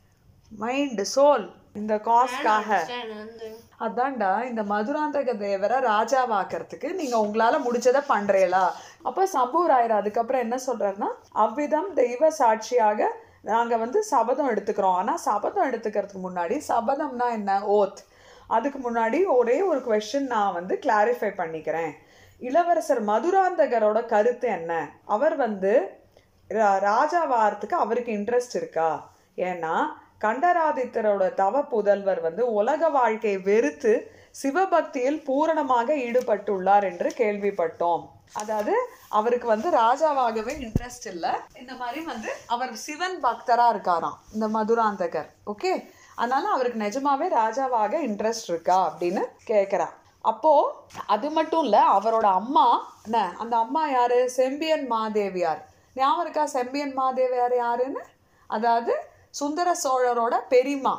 mind 0.49 1.07
soul 1.15 1.51
இந்த 1.73 1.95
காஸ்ட்காக 1.95 2.81
அதான்டா 3.79 4.43
இந்த 4.43 4.63
மதுராந்தக 4.63 5.33
தேவரை 5.33 5.79
ராஜாவாக்குறதுக்கு 5.81 6.93
நீங்க 6.93 7.17
உங்களால 7.17 7.53
முடிச்சதை 7.53 8.03
பண்றீங்களா? 8.09 8.71
அப்ப 9.03 9.27
சம்புவராயர் 9.33 9.89
அதுக்கப்புறம் 9.89 10.41
என்ன 10.41 10.57
சொல்றாருன்னா 10.67 11.07
அவ்விதம் 11.31 11.93
தெய்வ 11.93 12.29
சாட்சியாக 12.29 13.11
நாங்க 13.41 13.77
வந்து 13.77 14.03
சபதம் 14.03 14.49
எடுத்துக்கிறோம். 14.49 14.93
ஆனா 14.93 15.15
சபதம் 15.15 15.71
எடுத்துக்கிறதுக்கு 15.71 16.19
முன்னாடி 16.23 16.61
சபதம்னா 16.67 17.31
என்ன? 17.31 17.59
ஓத். 17.59 18.05
அதுக்கு 18.47 18.91
முன்னாடி 18.91 19.23
ஒரே 19.27 19.61
ஒரு 19.61 19.79
கொஸ்டின் 19.79 20.19
நான் 20.19 20.53
வந்து 20.53 20.79
கிளாரிஃபை 20.81 21.31
பண்ணிக்கிறேன். 21.37 21.91
இளவரசர் 22.39 23.05
மதுராந்தகரோட 23.05 24.05
கருத்து 24.05 24.47
என்ன? 24.47 24.99
அவர் 25.05 25.35
வந்து 25.35 25.89
ரா- 26.49 26.79
ராஜாவாகிறதுக்கு 26.79 27.73
அவருக்கு 27.73 28.11
இன்ட்ரெஸ்ட் 28.11 28.55
இருக்கா? 28.55 29.11
ஏன்னா 29.37 29.85
கண்டராதித்தரோட 30.25 31.23
தவ 31.41 31.61
புதல்வர் 31.71 32.21
வந்து 32.27 32.43
உலக 32.59 32.89
வாழ்க்கையை 32.97 33.39
வெறுத்து 33.49 33.93
சிவபக்தியில் 34.41 35.19
பூரணமாக 35.27 35.95
ஈடுபட்டுள்ளார் 36.05 36.85
என்று 36.91 37.09
கேள்விப்பட்டோம். 37.21 38.03
அதாவது 38.41 38.75
அவருக்கு 39.19 39.47
வந்து 39.47 39.69
ராஜாவாகவே 39.81 40.53
இன்ட்ரெஸ்ட் 40.65 41.07
இல்லை. 41.13 41.31
இந்த 41.61 41.73
மாதிரி 41.81 41.99
வந்து 42.11 42.29
அவர் 42.47 42.71
சிவன் 42.85 43.17
பக்தரா 43.25 43.67
இருக்காராம் 43.73 44.17
இந்த 44.35 44.47
மதுராந்தகர். 44.55 45.29
ஓகே 45.53 45.73
அதனால 46.15 46.47
அவருக்கு 46.55 46.79
நிஜமாவே 46.85 47.27
ராஜாவாக 47.41 47.99
இன்ட்ரெஸ்ட் 48.09 48.49
இருக்கா 48.49 48.79
அப்படின்னு 48.89 49.21
கேட்குறா 49.51 49.87
அப்போ 50.31 50.51
அது 51.05 51.27
மட்டும் 51.37 51.63
இல்ல 51.63 51.77
அவரோட 51.95 52.27
அம்மா 52.41 52.65
என்ன 53.05 53.19
அந்த 53.41 53.55
அம்மா 53.57 53.81
யாரு? 53.89 54.19
செம்பியன் 54.39 54.85
மாதேவியார். 54.91 55.61
ஞாபகம் 55.95 56.21
இருக்கா? 56.23 56.43
செம்பியன் 56.57 56.93
மாதேவியார் 56.99 57.55
யாருன்னு? 57.63 58.03
அதாவது 58.49 58.93
சுந்தர 59.33 59.75
சோழரோட 59.83 60.35
பெரியமா 60.49 60.95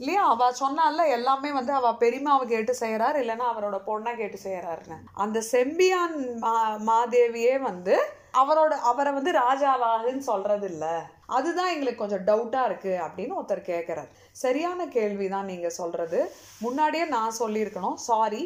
இல்லையா? 0.00 0.22
அவ 0.24 0.52
சொன்னால 0.60 1.08
எல்லாமே 1.08 1.52
வந்து 1.52 1.72
அவ 1.72 1.88
பெரியமாவை 2.00 2.44
கேட்டு 2.44 2.74
செய்கிறார் 2.74 3.16
இல்லைன்னா 3.16 3.46
அவரோட 3.52 3.76
பொண்ணை 3.86 4.16
கேட்டு 4.16 4.38
செய்கிறாருன்னு 4.44 4.96
அந்த 5.14 5.42
செம்பியான் 5.52 6.38
மா 6.38 6.54
மாதேவியே 6.86 7.60
வந்து 7.60 7.94
அவரோட 8.34 8.72
அவரை 8.80 9.12
வந்து 9.12 9.32
ராஜாவாகுன்னு 9.32 10.18
சொல்கிறது 10.18 10.68
இல்லை 10.68 10.94
அதுதான் 11.26 11.72
எங்களுக்கு 11.72 11.98
கொஞ்சம் 11.98 12.24
டவுட்டாக 12.24 12.68
இருக்குது 12.68 13.02
அப்படின்னு 13.02 13.36
ஒருத்தர் 13.36 13.70
கேட்குறார் 13.72 14.10
சரியான 14.32 14.86
கேள்விதான் 14.86 15.44
நீங்கள் 15.44 15.70
சொல்கிறது 15.70 16.20
முன்னாடியே 16.60 17.04
நான் 17.04 17.38
சொல்லியிருக்கணும். 17.38 17.98
சாரி 18.00 18.42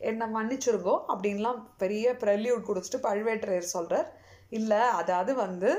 என்னை 0.00 0.26
மன்னிச்சிருங்கோ 0.26 0.96
அப்படின்லாம் 1.08 1.60
பெரிய 1.78 2.12
ப்ரெல்யூட் 2.12 2.68
கொடுத்துட்டு 2.68 3.00
பழுவேட்டரையர் 3.02 3.74
சொல்கிறார் 3.76 4.08
இல்லை 4.50 4.78
அதாவது 4.78 5.34
வந்து 5.34 5.70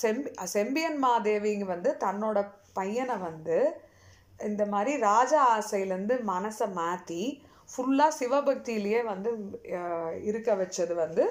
செம்பி 0.00 0.30
செம்பியன் 0.54 0.98
மாதேவிங்க 1.04 1.66
வந்து 1.74 1.90
தன்னோட 2.04 2.38
பையனை 2.78 3.16
வந்து 3.28 3.58
இந்த 4.40 4.64
மாதிரி 4.72 4.92
ராஜா 5.10 5.40
ஆசையிலேருந்து 5.56 6.16
மனசை 6.32 6.66
மாற்றி 6.80 7.22
ஃபுல்லாக 7.70 8.16
சிவபக்தியிலேயே 8.18 9.00
வந்து 9.12 9.30
இருக்க 10.28 10.50
வச்சது 10.60 10.94
வந்து 11.04 11.24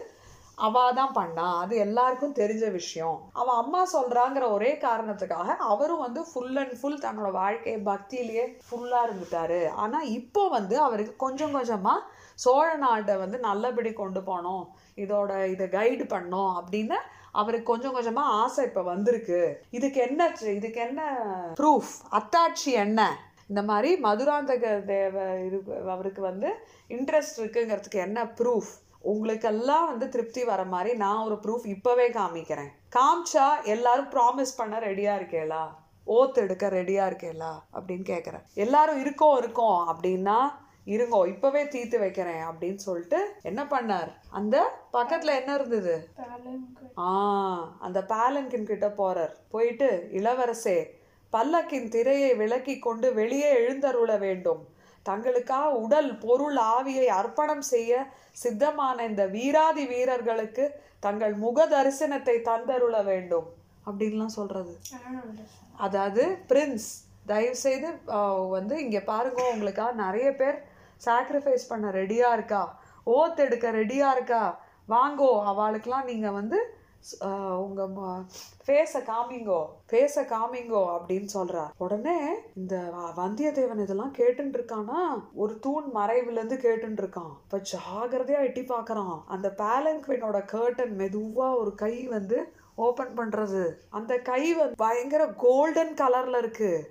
அவள் 0.65 0.95
தான் 0.99 1.15
பண்ணா. 1.17 1.47
அது 1.63 1.73
எல்லாருக்கும் 1.83 2.35
தெரிஞ்ச 2.39 2.65
விஷயம். 2.77 3.17
அவன் 3.39 3.59
அம்மா 3.61 3.81
சொல்கிறாங்கிற 3.93 4.45
ஒரே 4.55 4.71
காரணத்துக்காக 4.85 5.55
அவரும் 5.71 6.03
வந்து 6.05 6.21
ஃபுல் 6.29 6.57
அண்ட் 6.61 6.73
ஃபுல் 6.79 7.03
தன்னோட 7.03 7.29
வாழ்க்கையை 7.41 7.79
பக்தியிலேயே 7.89 8.45
ஃபுல்லாக 8.67 9.07
இருந்துட்டாரு. 9.07 9.59
ஆனால் 9.83 10.09
இப்போ 10.19 10.43
வந்து 10.55 10.77
அவருக்கு 10.85 11.13
கொஞ்சம் 11.25 11.55
கொஞ்சமாக 11.57 12.05
சோழ 12.45 12.67
நாட்டை 12.85 13.15
வந்து 13.23 13.39
நல்லபடி 13.49 13.91
கொண்டு 14.01 14.23
போனோம். 14.31 14.65
இதோட 15.03 15.31
இதை 15.53 15.67
கைடு 15.77 16.07
பண்ணோம் 16.15 16.51
அப்படின்னு 16.61 16.99
அவருக்கு 17.41 17.69
கொஞ்சம் 17.71 17.95
கொஞ்சமா 17.95 18.23
ஆசை 18.41 18.61
இப்ப 18.65 18.81
வந்திருக்கு. 18.81 19.39
இதுக்கு 19.69 19.99
என்ன 20.01 20.31
இதுக்கு 20.55 20.79
என்ன 20.81 21.01
ப்ரூஃப் 21.59 21.93
அத்தாட்சி 22.11 22.71
என்ன? 22.83 23.01
இந்த 23.47 23.61
மாதிரி 23.69 23.89
மதுராந்தக 24.01 24.65
தேவ 24.85 25.15
இரு 25.45 25.59
அவருக்கு 25.89 26.21
வந்து 26.21 26.49
இன்ட்ரெஸ்ட் 26.89 27.37
இருக்குங்கிறதுக்கு 27.37 27.99
என்ன 28.07 28.23
ப்ரூஃப் 28.39 28.71
உங்களுக்கெல்லாம் 28.99 29.85
வந்து 29.87 30.05
திருப்தி 30.09 30.41
வர 30.43 30.61
மாதிரி 30.73 30.91
நான் 30.97 31.23
ஒரு 31.25 31.35
ப்ரூஃப் 31.43 31.67
இப்பவே 31.67 32.07
காமிக்கிறேன். 32.11 32.71
காமிச்சா 32.95 33.47
எல்லாரும் 33.63 34.09
ப்ராமிஸ் 34.15 34.57
பண்ண 34.57 34.79
ரெடியா 34.79 35.13
இருக்கேளா? 35.19 35.63
ஓத்து 36.07 36.39
எடுக்க 36.45 36.65
ரெடியா 36.69 37.03
இருக்கேளா? 37.09 37.51
அப்படின்னு 37.77 38.05
கேட்குறேன் 38.13 38.45
எல்லாரும் 38.65 38.99
இருக்கோம் 38.99 39.37
இருக்கோம் 39.37 39.79
அப்படின்னா 39.91 40.37
இருங்கோ 40.93 41.19
இப்பவே 41.31 41.61
தீர்த்து 41.73 41.97
வைக்கிறேன் 42.03 42.43
அப்படின்னு 42.49 42.81
சொல்லிட்டு 42.87 43.19
என்ன 43.49 43.61
பண்ணார்? 43.73 44.11
அந்த 44.39 44.55
பக்கத்துல 44.95 45.33
என்ன 45.41 45.51
இருந்தது? 45.59 45.95
ஆ 47.05 47.09
அந்த 47.87 47.99
பாலன்கின் 48.13 48.69
கிட்ட 48.71 48.87
போறார். 49.01 49.33
போயிட்டு 49.53 49.89
இளவரசே 50.19 50.77
பல்லக்கின் 51.33 51.89
திரையை 51.95 52.31
விலக்கி 52.41 52.75
கொண்டு 52.87 53.07
வெளியே 53.19 53.49
எழுந்தருள 53.61 54.11
வேண்டும். 54.25 54.61
தங்களுக்கா 55.05 55.59
உடல் 55.83 56.09
பொருள் 56.23 56.57
ஆவியை 56.75 57.07
அர்ப்பணம் 57.17 57.65
செய்ய 57.73 57.91
சித்தமான 58.43 58.97
இந்த 59.09 59.23
வீராதி 59.35 59.83
வீரர்களுக்கு 59.91 60.65
தங்கள் 61.05 61.35
முக 61.43 61.67
தரிசனத்தை 61.73 62.35
தந்தருள 62.49 62.95
வேண்டும். 63.11 63.47
அப்படின்லாம் 63.87 64.33
சொல்றது. 64.39 64.73
அதாவது 65.85 66.23
பிரின்ஸ் 66.49 66.89
தயவு 67.31 67.57
செய்து 67.65 67.89
வந்து 68.55 68.75
இங்க 68.85 68.99
பாருங்க 69.11 69.41
உங்களுக்கா 69.53 69.85
நிறைய 70.03 70.27
பேர் 70.41 70.57
சாக்ரிஃபைஸ் 71.05 71.69
பண்ண 71.69 71.91
ரெடியாக 71.91 72.33
இருக்கா? 72.33 72.63
ஓத் 73.11 73.39
எடுக்க 73.39 73.71
ரெடியாக 73.71 74.15
இருக்கா? 74.15 74.43
வாங்கோ 74.89 75.31
அவளுக்கெலாம் 75.47 76.05
நீங்கள் 76.05 76.31
வந்து 76.31 76.59
உங்கள் 77.59 77.91
ஃபேஸை 78.65 79.01
காமிங்கோ 79.03 79.59
ஃபேஸை 79.89 80.23
காமிங்கோ 80.25 80.81
அப்படின்னு 80.93 81.29
சொல்றா. 81.33 81.63
உடனே 81.77 82.15
இந்த 82.55 82.75
வ- 82.93 83.13
வந்தியத்தேவன் 83.15 83.83
இதெல்லாம் 83.83 84.15
கேட்டுட்டு 84.17 84.57
இருக்கானா 84.57 84.99
ஒரு 85.33 85.59
தூண் 85.59 85.87
மறைவுலேருந்து 85.93 86.57
கேட்டுட்டு 86.57 87.01
இருக்கான் 87.01 87.31
இப்போ 87.43 87.59
ஜாகிரதையாக 87.71 88.43
எட்டி 88.43 88.61
பார்க்குறான் 88.65 89.15
அந்த 89.27 89.49
பேலன்குவினோட 89.57 90.39
கேர்டன் 90.45 90.95
மெதுவாக 90.95 91.57
ஒரு 91.57 91.75
கை 91.75 91.93
வந்து 92.07 92.39
ஓப்பன் 92.77 93.17
பண்ணுறது 93.17 93.63
அந்த 93.89 94.17
கை 94.23 94.53
வந்து 94.53 94.75
பயங்கர 94.77 95.23
கோல்டன் 95.39 95.93
கலரில் 95.93 96.41
இருக்குது 96.41 96.85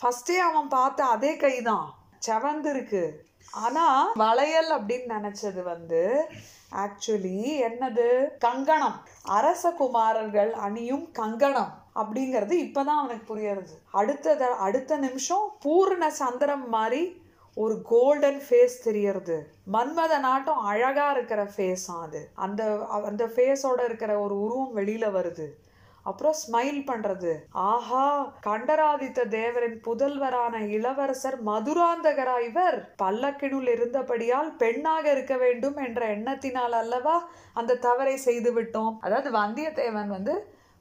ஃபஸ்ட்டே 0.00 0.36
அவன் 0.42 0.68
பார்த்த 0.68 1.04
அதே 1.06 1.36
கை 1.36 1.54
தான் 1.62 1.86
செவந்து 2.26 2.70
இருக்குது 2.72 3.16
ஆனா 3.52 4.12
வளையல் 4.14 4.70
அப்படின்னு 4.70 5.08
நினைச்சது 5.08 5.62
வந்து 5.62 6.26
ஆக்சுவலி 6.72 7.62
என்னது? 7.70 8.38
கங்கணம். 8.38 9.00
அரச 9.22 9.70
குமாரர்கள் 9.70 10.52
அணியும் 10.52 11.12
கங்கணம் 11.12 11.72
அப்படிங்கிறது 11.94 12.52
இப்பதான் 12.52 12.96
அவனுக்கு 13.00 13.36
புரியறது. 13.36 13.94
அடுத்தத 13.94 14.40
அடுத்த 14.40 14.96
நிமிஷம் 14.96 15.56
பூர்ண 15.64 16.06
சந்திரம் 16.06 16.68
மாதிரி 16.68 17.22
ஒரு 17.54 17.82
கோல்டன் 17.82 18.42
ஃபேஸ் 18.48 18.82
தெரியறது. 18.84 19.50
மன்மத 19.72 20.18
நாட்டம் 20.18 20.58
அழகா 20.58 21.10
இருக்கிற 21.10 21.44
ஃபேஸ் 21.56 22.02
அது. 22.02 22.30
அந்த 22.34 22.86
அந்த 23.04 23.26
ஃபேஸோட 23.26 23.84
இருக்கிற 23.84 24.18
ஒரு 24.18 24.40
உருவம் 24.40 24.76
வெளியில 24.76 25.20
வருது. 25.20 25.59
அப்புறம் 26.02 26.36
ஸ்மைல் 26.42 26.80
பண்றது. 26.90 27.32
ஆஹா 27.50 28.04
கண்டராதித்த 28.40 29.24
தேவரின் 29.24 29.78
புதல்வரான 29.86 30.54
இளவரசர் 30.76 31.38
மதுராந்தகரா 31.50 32.36
இவர். 32.50 32.78
பல்லக்கினுள் 33.02 33.68
இருந்தபடியால் 33.74 34.50
பெண்ணாக 34.62 35.04
இருக்க 35.10 35.36
வேண்டும் 35.36 35.76
என்ற 35.86 36.00
எண்ணத்தினால் 36.16 36.76
அல்லவா 36.82 37.16
அந்த 37.52 37.78
தவறை 37.88 38.16
செய்து 38.28 38.52
விட்டோம். 38.52 38.96
அதாவது 39.00 39.30
வந்தியத்தேவன் 39.40 40.10
வந்து 40.16 40.36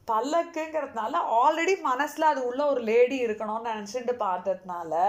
பல்லக்குங்கிறதுனால 0.07 1.19
ஆல்ரெடி 1.41 1.73
மனசுல 1.87 2.29
அது 2.31 2.41
உள்ள 2.47 2.61
ஒரு 2.65 2.81
லேடி 2.81 3.17
இருக்கணும்னு 3.25 3.69
நினைச்சுட்டு 3.71 4.13
பார்த்ததுனால 4.23 5.01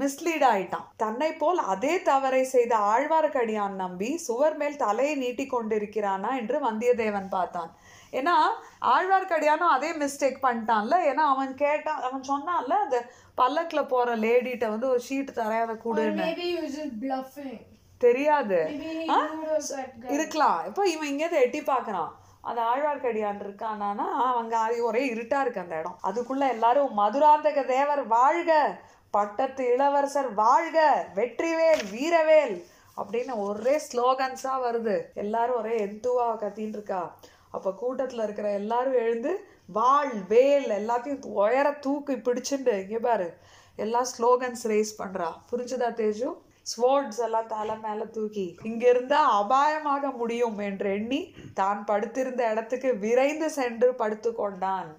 மிஸ்லீட் 0.00 0.46
ஆயிட்டான். 0.52 0.86
தன்னை 0.96 1.28
போல் 1.32 1.60
அதே 1.74 1.94
தவறை 2.02 2.42
செய்த 2.54 2.72
ஆழ்வார்க்கடியான் 2.94 3.76
நம்பி 3.84 4.10
சுவர் 4.26 4.56
மேல் 4.56 4.76
தலையை 4.76 5.14
நீட்டி 5.14 5.46
கொண்டிருக்கிறானா 5.46 6.32
என்று 6.40 6.58
வந்தியத்தேவன் 6.68 7.30
பார்த்தான். 7.36 7.70
ஏன்னா 8.12 8.36
ஆழ்வார்க்கடியானும் 8.94 9.74
அதே 9.76 9.90
மிஸ்டேக் 9.92 10.38
பண்ணிட்டான்ல. 10.42 10.94
ஏன்னா 11.10 11.26
அவன் 11.34 11.54
கேட்டான் 11.54 12.02
அவன் 12.02 12.24
சொன்னான்ல 12.28 12.76
அந்த 12.84 12.98
பல்லக்குல 13.36 13.88
போற 13.88 14.16
லேடிட்ட 14.16 14.68
வந்து 14.68 14.88
ஒரு 14.88 15.00
ஷீட் 15.08 15.36
தரேன் 15.40 15.62
அதை 15.66 15.76
கூடுன்னு. 15.84 16.24
தெரியாது. 17.98 18.58
இருக்கலாம். 20.08 20.60
இப்போ 20.66 20.88
இவன் 20.88 21.08
இங்கேருந்து 21.08 21.42
எட்டி 21.46 21.60
பார்க்கறான். 21.60 22.10
அந்த 22.40 22.60
ஆழ்வார்க்கடியான் 22.62 23.40
இருக்கானா 23.46 24.06
அவங்க 24.30 24.58
ஒரே 24.80 25.02
இருட்டா 25.14 25.40
இருக்கு 25.40 25.60
அந்த 25.60 25.78
இடம். 25.78 25.98
அதுக்குள்ள 26.04 26.48
எல்லாரும் 26.48 26.98
மதுராந்தக 26.98 27.64
தேவர் 27.66 28.06
வாழ்க 28.06 28.78
பட்டத்து 29.10 29.64
இளவரசர் 29.72 30.34
வாழ்க 30.34 31.06
வெற்றிவேல் 31.14 31.82
வீரவேல் 31.90 32.56
அப்படின்னு 32.96 33.34
ஒரே 33.36 33.80
ஸ்லோகன்ஸா 33.86 34.54
வருது. 34.66 34.96
எல்லாரும் 35.14 35.56
ஒரே 35.56 35.76
எந்துவா 35.86 36.26
கத்தின்னு 36.42 36.76
இருக்கா 36.78 37.02
அப்போ 37.50 37.72
கூட்டத்தில் 37.72 38.22
இருக்கிற 38.22 38.50
எல்லாரும் 38.52 38.92
எழுந்து 38.94 39.32
வாழ் 39.68 40.12
வேல் 40.28 40.70
எல்லாத்தையும் 40.70 41.26
உயர 41.34 41.72
தூக்கி 41.80 42.14
பிடிச்சுண்டு 42.18 42.80
இங்கே 42.82 42.98
பாரு 42.98 43.28
எல்லா 43.78 44.06
ஸ்லோகன்ஸ் 44.10 44.64
ரேஸ் 44.64 44.92
பண்ணுறா 44.98 45.28
புரிஞ்சுதா 45.50 45.90
தேஜு? 45.94 46.28
ஸ்வோர்ட்ஸ் 46.66 47.18
எல்லாம் 47.18 47.46
தலை 47.46 47.76
மேலே 47.78 48.04
தூக்கி 48.10 48.56
இங்கிருந்தால் 48.62 49.30
அபாயமாக 49.40 50.16
முடியும் 50.16 50.58
என்று 50.58 50.90
எண்ணி 50.92 51.20
தான் 51.54 51.84
படுத்திருந்த 51.84 52.50
இடத்துக்கு 52.50 52.96
விரைந்து 52.96 53.50
சென்று 53.50 53.94
படுத்து 53.94 54.34
கொண்டான். 54.34 54.90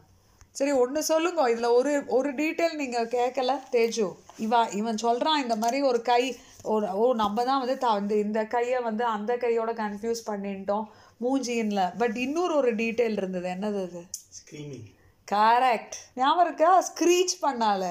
சரி 0.51 0.72
ஒன்று 0.72 1.03
சொல்லுங்க. 1.03 1.41
இதில் 1.50 1.65
ஒரு 1.65 2.03
ஒரு 2.08 2.34
டீட்டெயில் 2.34 2.75
நீங்கள் 2.75 3.08
கேட்கல 3.08 3.51
தேஜு? 3.72 4.08
இவா 4.39 4.74
இவன் 4.75 4.98
சொல்கிறான் 4.98 5.41
இந்த 5.41 5.55
மாதிரி 5.55 5.81
ஒரு 5.81 6.01
கை 6.01 6.24
ஒரு 6.63 6.88
ஓ 6.93 7.13
நம்ம 7.13 7.43
தான் 7.43 7.60
வந்து 7.60 7.77
த- 7.77 7.98
இந்த 8.00 8.15
இந்த 8.15 8.46
கையை 8.46 8.81
வந்து 8.81 9.05
அந்த 9.05 9.38
கையோட 9.38 9.72
கன்ஃபியூஸ் 9.74 10.27
பண்ணிட்டோம். 10.27 10.86
மூஞ்சின்ல 11.22 11.94
பட் 11.98 12.18
இன்னொரு 12.18 12.56
ஒரு 12.56 12.75
டீட்டெயில் 12.75 13.18
இருந்தது. 13.22 13.50
என்னது 13.50 13.84
அது? 13.84 14.04
கரெக்ட் 15.32 15.98
ஞாபகம் 16.16 16.46
இருக்கா? 16.46 16.84
ஸ்க்ரீச் 16.84 17.36
பண்ணால. 17.42 17.84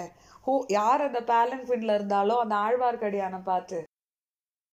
ஓ 0.45 0.65
யார் 0.69 1.01
அந்த 1.01 1.21
பேலன்குவின்ல 1.21 1.95
இருந்தாலோ 1.99 2.37
அந்த 2.45 2.55
ஆழ்வார்க்கடியானை 2.55 3.43
பார்த்து. 3.43 3.85